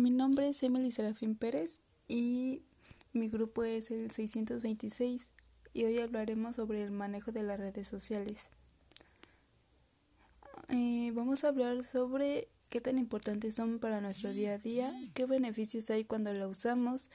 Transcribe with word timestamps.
Mi 0.00 0.08
nombre 0.08 0.48
es 0.48 0.62
Emily 0.62 0.90
Serafín 0.90 1.34
Pérez 1.34 1.80
y 2.08 2.62
mi 3.12 3.28
grupo 3.28 3.64
es 3.64 3.90
el 3.90 4.10
626 4.10 5.30
y 5.74 5.84
hoy 5.84 5.98
hablaremos 5.98 6.56
sobre 6.56 6.82
el 6.82 6.90
manejo 6.90 7.32
de 7.32 7.42
las 7.42 7.60
redes 7.60 7.88
sociales. 7.88 8.48
Eh, 10.70 11.12
vamos 11.12 11.44
a 11.44 11.48
hablar 11.48 11.84
sobre 11.84 12.48
qué 12.70 12.80
tan 12.80 12.96
importantes 12.96 13.56
son 13.56 13.78
para 13.78 14.00
nuestro 14.00 14.32
día 14.32 14.54
a 14.54 14.58
día, 14.58 14.90
qué 15.12 15.26
beneficios 15.26 15.90
hay 15.90 16.06
cuando 16.06 16.32
la 16.32 16.48
usamos. 16.48 17.10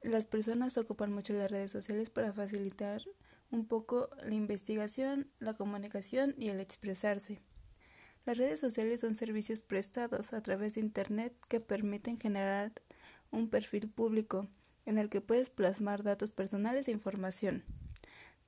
Las 0.00 0.26
personas 0.26 0.78
ocupan 0.78 1.12
mucho 1.12 1.32
las 1.32 1.50
redes 1.50 1.72
sociales 1.72 2.08
para 2.08 2.32
facilitar 2.32 3.02
un 3.50 3.66
poco 3.66 4.10
la 4.22 4.34
investigación, 4.34 5.28
la 5.40 5.54
comunicación 5.54 6.36
y 6.38 6.50
el 6.50 6.60
expresarse. 6.60 7.40
Las 8.26 8.38
redes 8.38 8.58
sociales 8.58 9.00
son 9.00 9.14
servicios 9.14 9.62
prestados 9.62 10.32
a 10.32 10.42
través 10.42 10.74
de 10.74 10.80
Internet 10.80 11.32
que 11.48 11.60
permiten 11.60 12.18
generar 12.18 12.72
un 13.30 13.46
perfil 13.46 13.88
público 13.88 14.48
en 14.84 14.98
el 14.98 15.08
que 15.08 15.20
puedes 15.20 15.48
plasmar 15.48 16.02
datos 16.02 16.32
personales 16.32 16.88
e 16.88 16.90
información. 16.90 17.62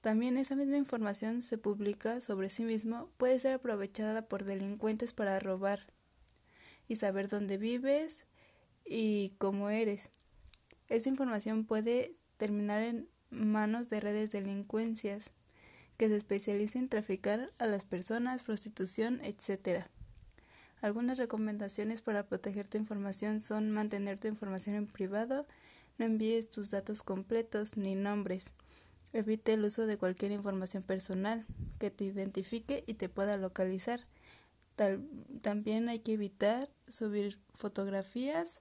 También 0.01 0.37
esa 0.37 0.57
misma 0.57 0.79
información 0.79 1.43
se 1.43 1.59
publica 1.59 2.21
sobre 2.21 2.51
sí 2.51 2.65
mismo, 2.65 3.09
puede 3.19 3.38
ser 3.38 3.55
aprovechada 3.55 4.23
por 4.27 4.43
delincuentes 4.43 5.12
para 5.12 5.38
robar 5.38 5.87
y 6.88 6.97
saber 6.97 7.29
dónde 7.29 7.57
vives 7.57 8.27
y 8.85 9.37
cómo 9.38 9.71
eres. 9.71 10.10
Esa 10.88 11.09
información 11.09 11.65
puede 11.65 12.16
terminar 12.37 12.83
en 12.83 13.09
manos 13.30 13.91
de 13.91 14.01
redes 14.01 14.33
delincuencias 14.33 15.33
que 15.98 16.09
se 16.09 16.16
especializa 16.16 16.79
en 16.79 16.88
traficar 16.88 17.52
a 17.59 17.66
las 17.66 17.84
personas, 17.84 18.45
prostitución, 18.45 19.20
etc. 19.25 19.84
Algunas 20.80 21.19
recomendaciones 21.19 22.02
para 22.02 22.24
proteger 22.27 22.69
tu 22.69 22.79
información 22.79 23.41
son 23.41 23.73
mantener 23.73 24.19
tu 24.19 24.29
información 24.29 24.77
en 24.77 24.87
privado, 24.87 25.47
no 25.98 26.07
envíes 26.07 26.49
tus 26.49 26.71
datos 26.71 27.02
completos 27.02 27.76
ni 27.76 27.96
nombres, 27.96 28.52
evite 29.13 29.54
el 29.54 29.65
uso 29.65 29.87
de 29.87 29.96
cualquier 29.96 30.30
información 30.30 30.85
personal 30.85 31.45
que 31.80 31.91
te 31.91 32.04
identifique 32.04 32.85
y 32.87 32.95
te 32.95 33.09
pueda 33.09 33.37
localizar. 33.37 34.01
también 35.43 35.88
hay 35.88 35.99
que 35.99 36.13
evitar 36.13 36.71
subir 36.87 37.41
fotografías, 37.54 38.60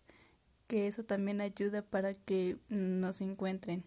que 0.65 0.87
eso 0.87 1.05
también 1.05 1.39
ayuda 1.39 1.83
para 1.83 2.15
que 2.15 2.57
nos 2.69 3.21
encuentren. 3.21 3.85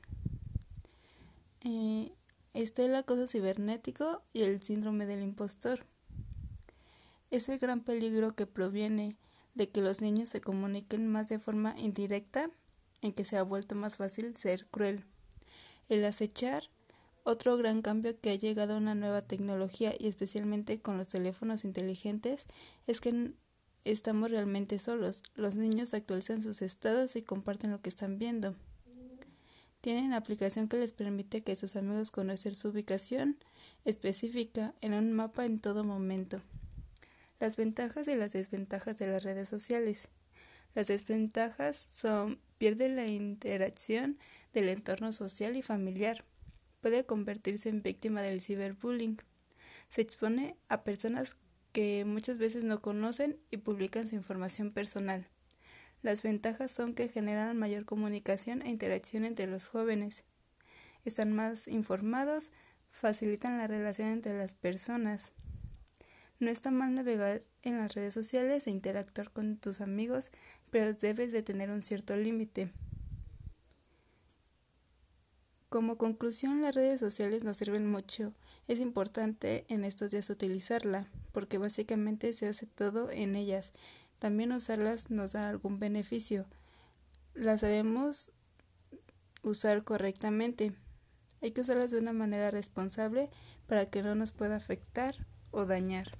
Eh, 1.62 2.12
está 2.55 2.84
el 2.84 2.95
acoso 2.95 3.27
cibernético 3.27 4.23
y 4.33 4.43
el 4.43 4.61
síndrome 4.61 5.06
del 5.06 5.23
impostor. 5.23 5.84
Es 7.31 7.48
el 7.48 7.59
gran 7.59 7.81
peligro 7.81 8.34
que 8.34 8.47
proviene 8.47 9.17
de 9.55 9.69
que 9.69 9.83
los 9.83 10.01
niños 10.01 10.29
se 10.29 10.41
comuniquen 10.41 11.06
más 11.06 11.28
de 11.28 11.39
forma 11.39 11.75
indirecta, 11.78 12.51
en 13.03 13.12
que 13.12 13.25
se 13.25 13.37
ha 13.37 13.43
vuelto 13.43 13.75
más 13.75 13.97
fácil 13.97 14.37
ser 14.37 14.67
cruel. 14.67 15.05
El 15.89 16.05
acechar, 16.05 16.71
otro 17.25 17.56
gran 17.56 17.83
cambio 17.83 18.19
que 18.21 18.31
ha 18.31 18.34
llegado 18.34 18.75
a 18.75 18.78
una 18.78 18.95
nueva 18.95 19.23
tecnología 19.23 19.93
y 19.98 20.09
especialmente 20.09 20.81
con 20.81 20.97
los 20.98 21.09
teléfonos 21.09 21.65
inteligentes, 21.65 22.47
es 22.87 23.01
que 23.01 23.33
estamos 23.84 24.31
realmente 24.31 24.78
solos. 24.78 25.23
Los 25.34 25.55
niños 25.55 25.95
actualizan 25.95 26.43
sus 26.43 26.62
estados 26.62 27.17
y 27.17 27.23
comparten 27.23 27.71
lo 27.71 27.81
que 27.81 27.91
están 27.91 28.19
viendo. 28.19 28.55
Tienen 29.81 30.12
aplicación 30.12 30.69
que 30.69 30.77
les 30.77 30.92
permite 30.92 31.42
que 31.42 31.56
sus 31.56 31.75
amigos 31.77 32.11
conozcan 32.11 32.55
su 32.55 32.69
ubicación 32.69 33.39
específica 33.87 34.75
en 34.83 34.92
un 34.92 35.12
mapa 35.12 35.47
en 35.47 35.59
todo 35.59 35.84
momento. 35.84 36.42
Las 37.39 37.56
ventajas 37.56 38.06
y 38.06 38.14
las 38.14 38.33
desventajas 38.33 38.98
de 38.98 39.06
las 39.06 39.22
redes 39.22 39.48
sociales. 39.48 40.09
Las 40.75 40.89
desventajas 40.89 41.87
son 41.91 42.39
pierde 42.59 42.91
la 42.91 43.06
interacción 43.06 44.19
del 44.53 44.69
entorno 44.69 45.14
social 45.14 45.56
y 45.56 45.62
familiar. 45.62 46.27
Puede 46.83 47.06
convertirse 47.06 47.70
en 47.70 47.83
víctima 47.83 48.21
del 48.21 48.43
ciberbullying. 48.43 49.16
Se 49.88 50.03
expone 50.03 50.56
a 50.69 50.84
personas 50.84 51.37
que 51.72 52.05
muchas 52.05 52.37
veces 52.37 52.65
no 52.65 52.82
conocen 52.82 53.38
y 53.50 53.56
publican 53.56 54.06
su 54.06 54.15
información 54.15 54.72
personal. 54.72 55.26
Las 56.03 56.22
ventajas 56.22 56.71
son 56.71 56.94
que 56.94 57.09
generan 57.09 57.59
mayor 57.59 57.84
comunicación 57.84 58.62
e 58.62 58.71
interacción 58.71 59.25
entre 59.25 59.47
los 59.47 59.69
jóvenes. 59.69 60.25
Están 61.05 61.33
más 61.33 61.69
informados, 61.69 62.53
facilitan 62.91 63.59
la 63.59 63.66
relación 63.66 64.09
entre 64.09 64.37
las 64.37 64.55
personas. 64.55 65.33
No 66.38 66.50
está 66.50 66.71
mal 66.71 66.94
navegar 66.94 67.43
en 67.62 67.77
las 67.77 67.93
redes 67.93 68.15
sociales 68.15 68.66
e 68.66 68.71
interactuar 68.71 69.31
con 69.31 69.56
tus 69.56 69.83
amigos, 69.83 70.33
pero 70.71 70.94
debes 70.94 71.33
de 71.33 71.43
tener 71.43 71.71
un 71.71 71.83
cierto 71.83 72.17
límite. 72.17 72.72
Como 75.69 75.99
conclusión, 75.99 76.62
las 76.62 76.75
redes 76.75 76.99
sociales 76.99 77.44
nos 77.44 77.59
sirven 77.59 77.88
mucho. 77.88 78.34
Es 78.69 78.81
importante 78.81 79.67
en 79.69 79.84
estos 79.84 80.11
días 80.11 80.31
utilizarla, 80.31 81.09
porque 81.32 81.59
básicamente 81.59 82.32
se 82.32 82.49
hace 82.49 82.67
todo 82.67 83.11
en 83.11 83.37
ellas 83.37 83.72
también 84.20 84.53
usarlas 84.53 85.10
nos 85.10 85.32
da 85.32 85.48
algún 85.48 85.81
beneficio. 85.81 86.47
Las 87.34 87.62
sabemos 87.62 88.32
usar 89.42 89.82
correctamente. 89.82 90.76
Hay 91.42 91.53
que 91.53 91.62
usarlas 91.62 91.91
de 91.91 91.98
una 91.98 92.12
manera 92.12 92.50
responsable 92.50 93.31
para 93.66 93.86
que 93.86 94.03
no 94.03 94.14
nos 94.14 94.31
pueda 94.31 94.56
afectar 94.56 95.26
o 95.50 95.64
dañar. 95.64 96.19